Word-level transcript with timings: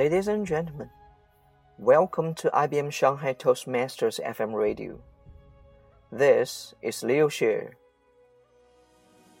Ladies 0.00 0.28
and 0.28 0.46
gentlemen, 0.46 0.88
welcome 1.76 2.32
to 2.36 2.48
IBM 2.52 2.90
Shanghai 2.90 3.34
Toastmasters 3.34 4.18
FM 4.24 4.54
radio. 4.54 4.98
This 6.10 6.72
is 6.80 7.02
Liu 7.02 7.26
Xie. 7.26 7.72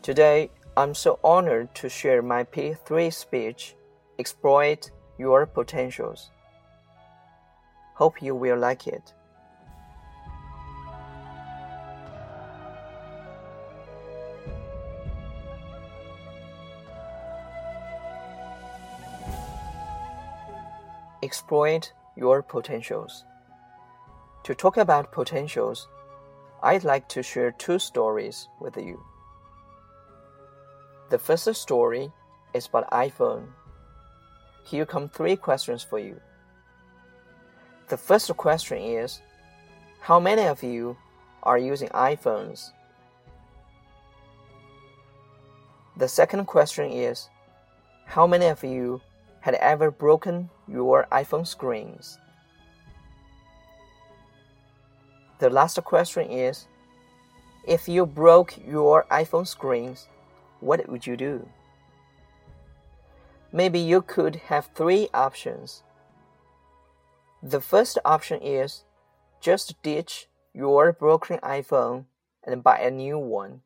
Today, 0.02 0.50
I'm 0.76 0.94
so 0.94 1.18
honored 1.24 1.74
to 1.76 1.88
share 1.88 2.20
my 2.20 2.44
P3 2.44 3.10
speech, 3.10 3.74
Exploit 4.18 4.90
Your 5.16 5.46
Potentials. 5.46 6.28
Hope 7.94 8.20
you 8.20 8.34
will 8.34 8.58
like 8.58 8.86
it. 8.86 9.14
Exploit 21.30 21.92
your 22.16 22.42
potentials. 22.42 23.24
To 24.42 24.52
talk 24.52 24.76
about 24.76 25.12
potentials, 25.12 25.86
I'd 26.60 26.82
like 26.82 27.08
to 27.10 27.22
share 27.22 27.52
two 27.52 27.78
stories 27.78 28.48
with 28.60 28.76
you. 28.76 29.00
The 31.10 31.20
first 31.20 31.54
story 31.54 32.10
is 32.52 32.66
about 32.66 32.90
iPhone. 32.90 33.46
Here 34.64 34.84
come 34.84 35.08
three 35.08 35.36
questions 35.36 35.84
for 35.84 36.00
you. 36.00 36.20
The 37.90 37.96
first 37.96 38.36
question 38.36 38.78
is 38.78 39.20
How 40.00 40.18
many 40.18 40.42
of 40.48 40.64
you 40.64 40.96
are 41.44 41.58
using 41.58 41.90
iPhones? 41.90 42.72
The 45.96 46.08
second 46.08 46.46
question 46.46 46.90
is 46.90 47.28
How 48.06 48.26
many 48.26 48.46
of 48.46 48.64
you 48.64 49.00
had 49.42 49.54
ever 49.54 49.92
broken 49.92 50.50
your 50.70 51.06
iPhone 51.10 51.46
screens? 51.46 52.18
The 55.38 55.50
last 55.50 55.82
question 55.84 56.30
is 56.30 56.66
If 57.66 57.88
you 57.88 58.06
broke 58.06 58.54
your 58.66 59.06
iPhone 59.10 59.46
screens, 59.46 60.06
what 60.60 60.86
would 60.88 61.06
you 61.06 61.16
do? 61.16 61.48
Maybe 63.52 63.80
you 63.80 64.02
could 64.02 64.36
have 64.36 64.70
three 64.74 65.08
options. 65.12 65.82
The 67.42 67.60
first 67.60 67.98
option 68.04 68.40
is 68.42 68.84
just 69.40 69.82
ditch 69.82 70.28
your 70.52 70.92
broken 70.92 71.38
iPhone 71.38 72.04
and 72.44 72.62
buy 72.62 72.78
a 72.78 72.90
new 72.90 73.18
one. 73.18 73.62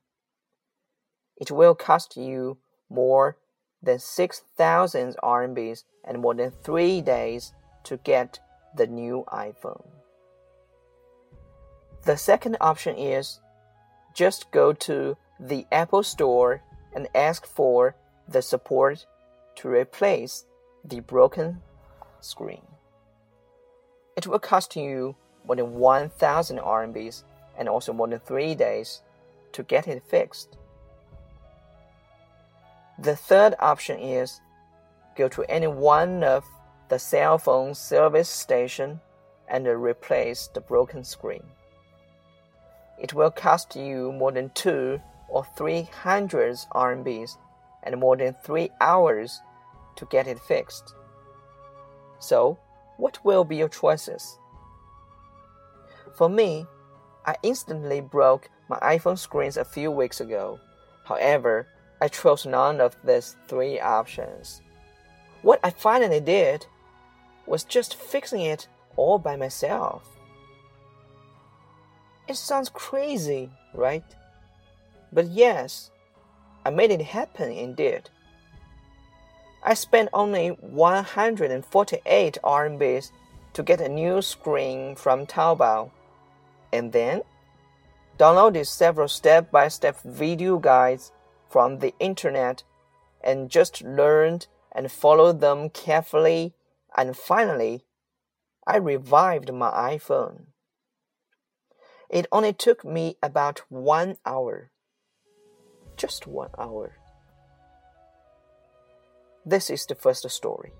It 1.36 1.50
will 1.50 1.74
cost 1.74 2.16
you 2.16 2.58
more 2.88 3.36
than 3.84 3.98
6,000 3.98 5.16
RMBs 5.22 5.84
and 6.04 6.20
more 6.20 6.34
than 6.34 6.52
3 6.62 7.00
days 7.00 7.52
to 7.84 7.98
get 7.98 8.40
the 8.76 8.86
new 8.86 9.24
iPhone. 9.32 9.86
The 12.04 12.16
second 12.16 12.56
option 12.60 12.96
is 12.96 13.40
just 14.14 14.50
go 14.50 14.72
to 14.72 15.16
the 15.40 15.66
Apple 15.72 16.02
Store 16.02 16.62
and 16.94 17.08
ask 17.14 17.46
for 17.46 17.94
the 18.28 18.42
support 18.42 19.06
to 19.56 19.68
replace 19.68 20.44
the 20.84 21.00
broken 21.00 21.62
screen. 22.20 22.62
It 24.16 24.26
will 24.26 24.38
cost 24.38 24.76
you 24.76 25.16
more 25.46 25.56
than 25.56 25.74
1000 25.74 26.58
RMBs 26.58 27.24
and 27.58 27.68
also 27.68 27.92
more 27.92 28.08
than 28.08 28.20
3 28.20 28.54
days 28.54 29.02
to 29.52 29.62
get 29.62 29.88
it 29.88 30.02
fixed. 30.06 30.56
The 32.98 33.16
third 33.16 33.54
option 33.58 33.98
is 33.98 34.40
go 35.16 35.28
to 35.28 35.44
any 35.48 35.66
one 35.66 36.22
of 36.22 36.44
the 36.88 36.98
cell 36.98 37.38
phone 37.38 37.74
service 37.74 38.28
station 38.28 39.00
and 39.48 39.66
replace 39.66 40.48
the 40.48 40.60
broken 40.60 41.04
screen. 41.04 41.42
It 42.98 43.12
will 43.12 43.30
cost 43.30 43.74
you 43.74 44.12
more 44.12 44.32
than 44.32 44.50
two 44.50 45.00
or 45.28 45.44
three 45.56 45.82
hundred 45.82 46.54
RMBs 46.72 47.36
and 47.82 47.98
more 47.98 48.16
than 48.16 48.34
three 48.42 48.70
hours 48.80 49.40
to 49.96 50.06
get 50.06 50.26
it 50.26 50.38
fixed. 50.38 50.94
So, 52.20 52.58
what 52.96 53.24
will 53.24 53.44
be 53.44 53.56
your 53.56 53.68
choices? 53.68 54.38
For 56.16 56.28
me, 56.28 56.66
I 57.26 57.36
instantly 57.42 58.00
broke 58.00 58.50
my 58.68 58.78
iPhone 58.78 59.18
screens 59.18 59.56
a 59.56 59.64
few 59.64 59.90
weeks 59.90 60.20
ago. 60.20 60.60
However, 61.04 61.66
I 62.04 62.08
chose 62.08 62.44
none 62.44 62.82
of 62.82 62.94
these 63.02 63.34
three 63.48 63.80
options. 63.80 64.60
What 65.40 65.58
I 65.64 65.70
finally 65.70 66.20
did 66.20 66.66
was 67.46 67.64
just 67.64 67.94
fixing 67.94 68.42
it 68.42 68.68
all 68.94 69.18
by 69.18 69.36
myself. 69.36 70.06
It 72.28 72.36
sounds 72.36 72.68
crazy, 72.68 73.48
right? 73.72 74.04
But 75.14 75.28
yes, 75.28 75.92
I 76.66 76.68
made 76.68 76.90
it 76.90 77.00
happen 77.00 77.50
indeed. 77.50 78.10
I 79.62 79.72
spent 79.72 80.10
only 80.12 80.48
148 80.48 82.38
RMBs 82.44 83.12
to 83.54 83.62
get 83.62 83.80
a 83.80 83.88
new 83.88 84.20
screen 84.20 84.94
from 84.94 85.24
Taobao, 85.24 85.90
and 86.70 86.92
then 86.92 87.22
downloaded 88.18 88.66
several 88.66 89.08
step 89.08 89.50
by 89.50 89.68
step 89.68 89.98
video 90.02 90.58
guides 90.58 91.10
from 91.54 91.78
the 91.78 91.94
internet 92.00 92.64
and 93.22 93.48
just 93.48 93.80
learned 93.80 94.48
and 94.72 94.90
followed 94.90 95.40
them 95.40 95.70
carefully, 95.70 96.52
and 96.96 97.16
finally, 97.16 97.84
I 98.66 98.78
revived 98.78 99.52
my 99.52 99.70
iPhone. 99.70 100.46
It 102.10 102.26
only 102.32 102.52
took 102.52 102.84
me 102.84 103.18
about 103.22 103.60
one 103.68 104.16
hour. 104.26 104.72
Just 105.96 106.26
one 106.26 106.50
hour. 106.58 106.96
This 109.46 109.70
is 109.70 109.86
the 109.86 109.94
first 109.94 110.28
story. 110.28 110.72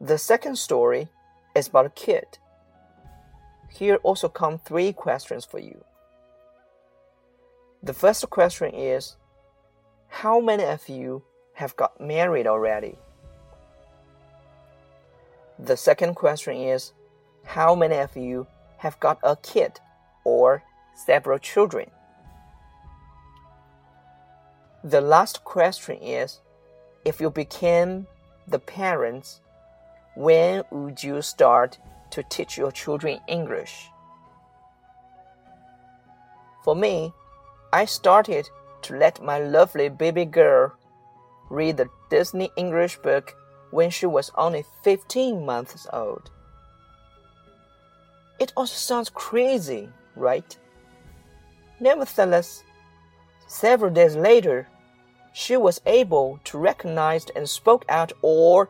The 0.00 0.16
second 0.16 0.56
story 0.56 1.08
is 1.54 1.68
about 1.68 1.84
a 1.84 1.90
kid. 1.90 2.38
Here 3.68 3.96
also 3.96 4.30
come 4.30 4.58
three 4.58 4.94
questions 4.94 5.44
for 5.44 5.58
you. 5.58 5.84
The 7.84 7.92
first 7.92 8.30
question 8.30 8.72
is 8.74 9.16
How 10.06 10.38
many 10.38 10.64
of 10.64 10.88
you 10.88 11.24
have 11.54 11.74
got 11.74 12.00
married 12.00 12.46
already? 12.46 12.96
The 15.58 15.76
second 15.76 16.14
question 16.14 16.56
is 16.56 16.92
How 17.44 17.74
many 17.74 17.96
of 17.96 18.16
you 18.16 18.46
have 18.78 19.00
got 19.00 19.18
a 19.24 19.34
kid 19.34 19.80
or 20.22 20.62
several 20.94 21.40
children? 21.40 21.90
The 24.84 25.00
last 25.00 25.42
question 25.42 25.96
is 25.96 26.38
If 27.04 27.20
you 27.20 27.30
became 27.30 28.06
the 28.46 28.60
parents, 28.60 29.40
when 30.14 30.62
would 30.70 31.02
you 31.02 31.20
start 31.20 31.78
to 32.12 32.22
teach 32.22 32.56
your 32.56 32.70
children 32.70 33.18
English? 33.26 33.88
For 36.62 36.76
me, 36.76 37.12
I 37.72 37.86
started 37.86 38.50
to 38.82 38.96
let 38.96 39.22
my 39.22 39.38
lovely 39.38 39.88
baby 39.88 40.26
girl 40.26 40.74
read 41.48 41.78
the 41.78 41.88
Disney 42.10 42.50
English 42.56 42.98
book 42.98 43.34
when 43.70 43.88
she 43.88 44.04
was 44.04 44.30
only 44.36 44.64
15 44.84 45.46
months 45.46 45.86
old. 45.90 46.30
It 48.38 48.52
also 48.56 48.74
sounds 48.74 49.08
crazy, 49.08 49.88
right? 50.16 50.56
Nevertheless, 51.80 52.62
several 53.46 53.90
days 53.90 54.16
later, 54.16 54.68
she 55.32 55.56
was 55.56 55.80
able 55.86 56.40
to 56.44 56.58
recognize 56.58 57.24
and 57.34 57.48
spoke 57.48 57.86
out 57.88 58.12
all 58.20 58.66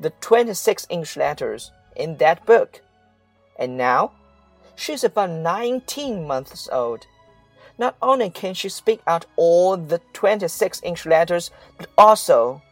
the 0.00 0.10
26 0.20 0.86
English 0.88 1.18
letters 1.18 1.70
in 1.96 2.16
that 2.16 2.46
book. 2.46 2.80
And 3.58 3.76
now, 3.76 4.12
she's 4.74 5.04
about 5.04 5.30
19 5.30 6.26
months 6.26 6.68
old 6.72 7.06
not 7.78 7.96
only 8.02 8.30
can 8.30 8.54
she 8.54 8.68
speak 8.68 9.00
out 9.06 9.26
all 9.36 9.76
the 9.76 10.00
26 10.12 10.80
English 10.82 11.06
letters, 11.06 11.50
but 11.78 11.88
also 11.96 12.62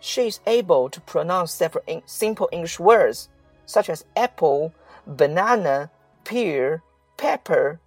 she 0.00 0.26
is 0.26 0.40
able 0.46 0.88
to 0.90 1.00
pronounce 1.00 1.52
several 1.52 1.84
simple 2.06 2.48
English 2.52 2.78
words 2.78 3.28
such 3.66 3.90
as 3.90 4.04
apple, 4.16 4.72
banana, 5.06 5.90
pear, 6.24 6.82
pepper, 7.16 7.80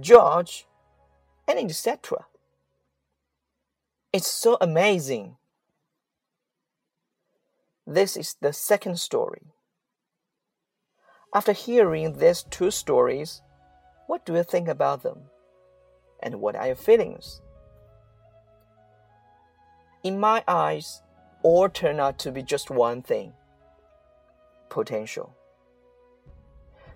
George, 0.00 0.66
and 1.46 1.58
etc. 1.58 2.26
It's 4.12 4.30
so 4.30 4.56
amazing. 4.60 5.36
This 7.86 8.16
is 8.16 8.36
the 8.40 8.52
second 8.52 8.98
story. 8.98 9.42
After 11.34 11.52
hearing 11.52 12.18
these 12.18 12.42
two 12.42 12.70
stories, 12.70 13.42
what 14.06 14.26
do 14.26 14.34
you 14.34 14.42
think 14.42 14.66
about 14.66 15.02
them? 15.02 15.30
And 16.22 16.40
what 16.40 16.56
are 16.56 16.66
your 16.66 16.76
feelings? 16.76 17.40
In 20.02 20.18
my 20.18 20.42
eyes, 20.48 21.02
all 21.42 21.68
turn 21.68 22.00
out 22.00 22.18
to 22.20 22.32
be 22.32 22.42
just 22.42 22.70
one 22.70 23.02
thing 23.02 23.32
potential. 24.68 25.34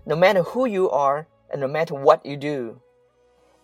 No 0.06 0.14
matter 0.16 0.42
who 0.42 0.66
you 0.66 0.88
are 0.90 1.26
and 1.50 1.60
no 1.60 1.68
matter 1.68 1.94
what 1.94 2.24
you 2.24 2.36
do, 2.36 2.80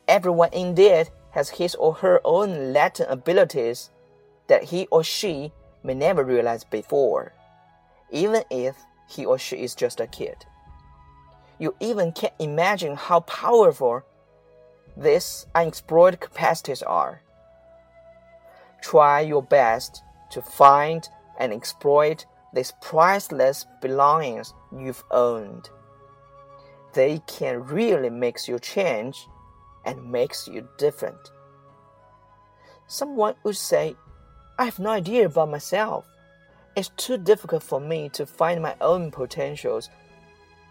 everyone 0.08 0.50
indeed 0.52 1.10
has 1.30 1.50
his 1.50 1.74
or 1.76 1.94
her 1.94 2.20
own 2.24 2.72
latent 2.72 3.10
abilities 3.10 3.90
that 4.48 4.64
he 4.64 4.88
or 4.90 5.04
she 5.04 5.52
may 5.82 5.94
never 5.94 6.24
realize 6.24 6.64
before, 6.64 7.32
even 8.10 8.42
if 8.50 8.76
he 9.08 9.24
or 9.24 9.38
she 9.38 9.56
is 9.56 9.74
just 9.74 10.00
a 10.00 10.06
kid. 10.06 10.44
You 11.58 11.74
even 11.78 12.12
can't 12.12 12.34
imagine 12.38 12.96
how 12.96 13.20
powerful 13.20 14.02
these 15.00 15.46
unexplored 15.54 16.20
capacities 16.20 16.82
are. 16.82 17.22
Try 18.82 19.20
your 19.20 19.42
best 19.42 20.02
to 20.30 20.42
find 20.42 21.08
and 21.38 21.52
exploit 21.52 22.26
these 22.52 22.74
priceless 22.82 23.66
belongings 23.80 24.52
you've 24.70 25.02
owned. 25.10 25.70
They 26.92 27.22
can 27.26 27.64
really 27.64 28.10
make 28.10 28.46
you 28.46 28.58
change 28.58 29.26
and 29.86 30.12
makes 30.12 30.46
you 30.46 30.68
different. 30.76 31.30
Someone 32.86 33.36
would 33.42 33.56
say, 33.56 33.96
I 34.58 34.66
have 34.66 34.78
no 34.78 34.90
idea 34.90 35.26
about 35.26 35.50
myself. 35.50 36.06
It's 36.76 36.90
too 36.96 37.16
difficult 37.16 37.62
for 37.62 37.80
me 37.80 38.10
to 38.10 38.26
find 38.26 38.60
my 38.60 38.74
own 38.80 39.10
potentials. 39.10 39.88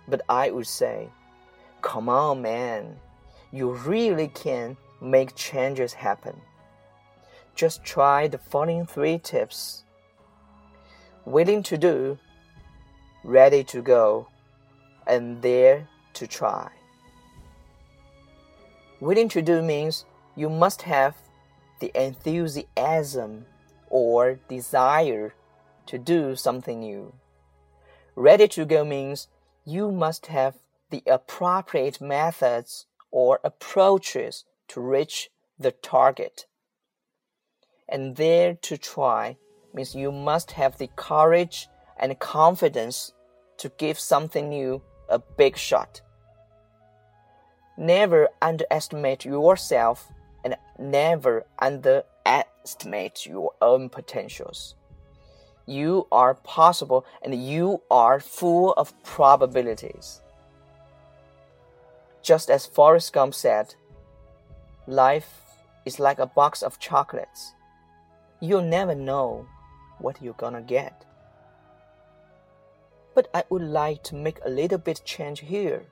But 0.08 0.22
I 0.30 0.52
would 0.52 0.68
say, 0.68 1.10
come 1.82 2.10
on, 2.10 2.42
man. 2.42 2.98
You 3.52 3.72
really 3.72 4.28
can 4.28 4.78
make 5.02 5.36
changes 5.36 5.94
happen. 5.94 6.42
Just 7.56 7.84
try 7.84 8.28
the 8.28 8.38
following 8.38 8.86
three 8.86 9.18
tips 9.18 9.84
willing 11.26 11.62
to 11.64 11.78
do, 11.78 12.18
ready 13.24 13.64
to 13.64 13.82
go, 13.82 14.28
and 15.06 15.42
there 15.42 15.88
to 16.14 16.26
try. 16.26 16.70
Willing 19.00 19.30
to 19.30 19.42
do 19.42 19.62
means 19.62 20.06
you 20.36 20.50
must 20.50 20.84
have 20.84 21.16
the 21.80 21.92
enthusiasm 21.96 23.46
or 23.90 24.40
desire 24.48 25.34
to 25.86 25.98
do 25.98 26.36
something 26.36 26.82
new. 26.82 27.14
Ready 28.16 28.48
to 28.50 28.66
go 28.66 28.84
means 28.84 29.28
you 29.66 29.92
must 29.92 30.28
have 30.28 30.56
the 30.90 31.04
appropriate 31.08 32.02
methods 32.02 32.86
or 33.12 33.40
approaches 33.44 34.46
to 34.70 34.82
reach 34.82 35.30
the 35.58 35.72
target. 35.72 36.46
And 37.88 38.16
there 38.16 38.54
to 38.54 38.78
try 38.78 39.38
means 39.74 39.96
you 39.96 40.12
must 40.12 40.52
have 40.52 40.78
the 40.78 40.90
courage 40.96 41.68
and 41.98 42.18
confidence 42.20 43.14
to 43.58 43.70
give 43.78 44.00
something 44.00 44.50
new 44.50 44.82
a 45.10 45.20
big 45.20 45.58
shot. 45.58 46.02
Never 47.78 48.30
underestimate 48.42 49.26
yourself 49.26 50.12
and 50.44 50.56
never 50.78 51.46
underestimate 51.60 53.26
your 53.26 53.52
own 53.62 53.90
potentials. 53.90 54.76
You 55.66 56.08
are 56.12 56.34
possible 56.34 57.06
and 57.22 57.34
you 57.36 57.82
are 57.92 58.20
full 58.20 58.74
of 58.74 58.94
probabilities. 59.04 60.22
Just 62.22 62.50
as 62.50 62.66
Forrest 62.66 63.14
Gump 63.14 63.34
said, 63.34 63.76
life 64.88 65.42
is 65.86 66.00
like 66.00 66.20
a 66.20 66.26
box 66.26 66.62
of 66.62 66.80
chocolates. 66.80 67.54
You'll 68.40 68.62
never 68.62 68.96
know 68.96 69.48
what 70.00 70.22
you're 70.22 70.34
gonna 70.34 70.62
get. 70.62 71.06
But 73.16 73.30
I 73.34 73.44
would 73.50 73.64
like 73.64 74.04
to 74.04 74.16
make 74.16 74.40
a 74.46 74.50
little 74.50 74.78
bit 74.78 75.02
change 75.04 75.42
here. 75.42 75.86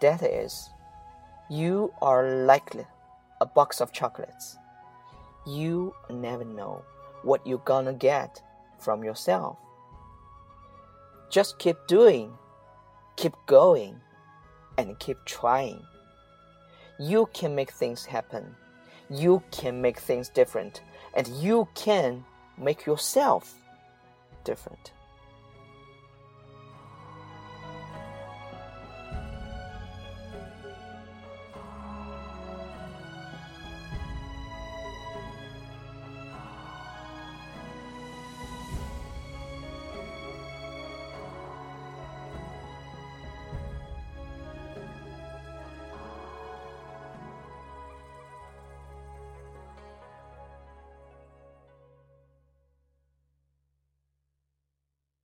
That 0.00 0.22
is, 0.22 0.70
you 1.50 1.92
are 2.00 2.44
likely 2.46 2.86
a 3.40 3.46
box 3.46 3.80
of 3.80 3.92
chocolates. 3.92 4.56
You 5.46 5.94
never 6.08 6.44
know 6.44 6.82
what 7.22 7.46
you're 7.46 7.58
gonna 7.58 7.92
get 7.92 8.42
from 8.78 9.04
yourself. 9.04 9.56
Just 11.28 11.58
keep 11.58 11.76
doing, 11.86 12.32
keep 13.16 13.34
going, 13.46 14.00
and 14.88 14.98
keep 14.98 15.24
trying. 15.24 15.82
You 16.98 17.28
can 17.32 17.54
make 17.54 17.70
things 17.72 18.04
happen. 18.04 18.54
You 19.08 19.42
can 19.50 19.80
make 19.80 19.98
things 19.98 20.28
different, 20.28 20.82
and 21.14 21.26
you 21.28 21.68
can 21.74 22.24
make 22.56 22.86
yourself 22.86 23.54
different. 24.44 24.92